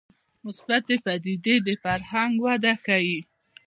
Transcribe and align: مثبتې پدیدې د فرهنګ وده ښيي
مثبتې 0.45 0.95
پدیدې 1.05 1.55
د 1.65 1.67
فرهنګ 1.83 2.33
وده 2.45 2.73
ښيي 2.83 3.19